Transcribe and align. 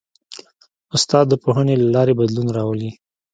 استاد 0.95 1.25
د 1.29 1.33
پوهنې 1.43 1.75
له 1.81 1.87
لارې 1.95 2.13
بدلون 2.19 2.47
راولي. 2.57 2.91